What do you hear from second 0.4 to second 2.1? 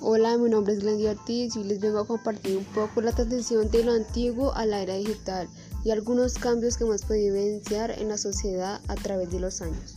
nombre es Glendy Ortiz y les vengo a